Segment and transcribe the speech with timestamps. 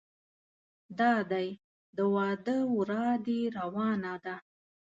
[0.99, 1.49] دادی
[1.97, 4.35] د واده ورا دې روانه ده.